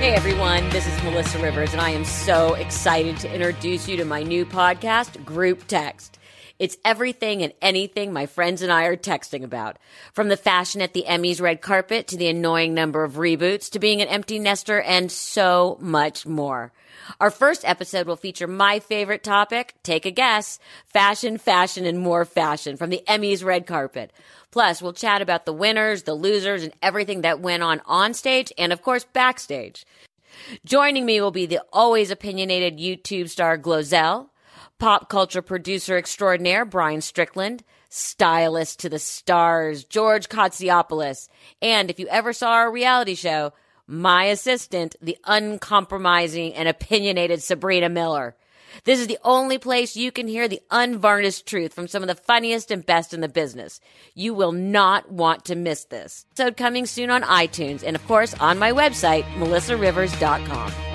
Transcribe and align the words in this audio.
Hey 0.00 0.14
everyone, 0.14 0.66
this 0.70 0.86
is 0.86 1.02
Melissa 1.02 1.38
Rivers, 1.42 1.72
and 1.72 1.80
I 1.82 1.90
am 1.90 2.06
so 2.06 2.54
excited 2.54 3.18
to 3.18 3.30
introduce 3.30 3.86
you 3.86 3.98
to 3.98 4.06
my 4.06 4.22
new 4.22 4.46
podcast, 4.46 5.22
Group 5.26 5.66
Text. 5.66 6.18
It's 6.60 6.76
everything 6.84 7.42
and 7.42 7.54
anything 7.62 8.12
my 8.12 8.26
friends 8.26 8.60
and 8.60 8.70
I 8.70 8.84
are 8.84 8.96
texting 8.96 9.44
about. 9.44 9.78
From 10.12 10.28
the 10.28 10.36
fashion 10.36 10.82
at 10.82 10.92
the 10.92 11.06
Emmys 11.08 11.40
red 11.40 11.62
carpet 11.62 12.06
to 12.08 12.18
the 12.18 12.28
annoying 12.28 12.74
number 12.74 13.02
of 13.02 13.14
reboots 13.14 13.70
to 13.70 13.78
being 13.78 14.02
an 14.02 14.08
empty 14.08 14.38
nester 14.38 14.78
and 14.78 15.10
so 15.10 15.78
much 15.80 16.26
more. 16.26 16.70
Our 17.18 17.30
first 17.30 17.64
episode 17.64 18.06
will 18.06 18.16
feature 18.16 18.46
my 18.46 18.78
favorite 18.78 19.24
topic. 19.24 19.74
Take 19.82 20.04
a 20.04 20.10
guess. 20.10 20.58
Fashion, 20.84 21.38
fashion, 21.38 21.86
and 21.86 21.98
more 21.98 22.26
fashion 22.26 22.76
from 22.76 22.90
the 22.90 23.02
Emmys 23.08 23.42
red 23.42 23.66
carpet. 23.66 24.12
Plus, 24.50 24.82
we'll 24.82 24.92
chat 24.92 25.22
about 25.22 25.46
the 25.46 25.54
winners, 25.54 26.02
the 26.02 26.12
losers, 26.12 26.62
and 26.62 26.74
everything 26.82 27.22
that 27.22 27.40
went 27.40 27.62
on 27.62 27.80
on 27.86 28.12
stage 28.12 28.52
and 28.58 28.70
of 28.70 28.82
course 28.82 29.04
backstage. 29.04 29.86
Joining 30.64 31.06
me 31.06 31.20
will 31.20 31.30
be 31.30 31.46
the 31.46 31.62
always 31.72 32.10
opinionated 32.10 32.78
YouTube 32.78 33.30
star 33.30 33.56
Glozell, 33.58 34.29
pop 34.78 35.08
culture 35.08 35.42
producer 35.42 35.96
extraordinaire 35.96 36.64
Brian 36.64 37.00
Strickland, 37.00 37.64
stylist 37.88 38.80
to 38.80 38.88
the 38.88 38.98
stars 38.98 39.84
George 39.84 40.28
Kotsiopoulos, 40.28 41.28
and 41.60 41.90
if 41.90 41.98
you 41.98 42.06
ever 42.08 42.32
saw 42.32 42.52
our 42.52 42.70
reality 42.70 43.14
show, 43.14 43.52
my 43.86 44.24
assistant, 44.26 44.94
the 45.02 45.18
uncompromising 45.24 46.54
and 46.54 46.68
opinionated 46.68 47.42
Sabrina 47.42 47.88
Miller. 47.88 48.36
This 48.84 49.00
is 49.00 49.08
the 49.08 49.18
only 49.24 49.58
place 49.58 49.96
you 49.96 50.12
can 50.12 50.28
hear 50.28 50.46
the 50.46 50.62
unvarnished 50.70 51.46
truth 51.46 51.74
from 51.74 51.88
some 51.88 52.02
of 52.02 52.06
the 52.06 52.14
funniest 52.14 52.70
and 52.70 52.86
best 52.86 53.12
in 53.12 53.20
the 53.20 53.28
business. 53.28 53.80
You 54.14 54.32
will 54.32 54.52
not 54.52 55.10
want 55.10 55.44
to 55.46 55.56
miss 55.56 55.84
this. 55.84 56.24
So 56.34 56.52
coming 56.52 56.86
soon 56.86 57.10
on 57.10 57.22
iTunes 57.22 57.82
and 57.84 57.96
of 57.96 58.06
course 58.06 58.34
on 58.34 58.58
my 58.58 58.72
website, 58.72 59.24
melissarivers.com. 59.34 60.89